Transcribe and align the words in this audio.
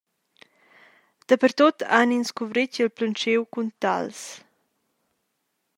Dapertut 1.33 1.85
han 1.97 2.15
ins 2.17 2.29
cuvretg 2.39 2.75
il 2.83 2.91
plantschiu 2.97 3.41
cun 3.53 3.67
tals. 3.81 4.21